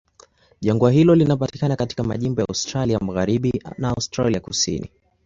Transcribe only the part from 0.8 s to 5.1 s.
hilo linapatikana katika majimbo ya Australia Magharibi na Australia Kusini.